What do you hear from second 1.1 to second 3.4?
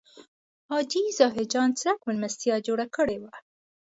ظاهر جان څرک مېلمستیا جوړه کړې وه.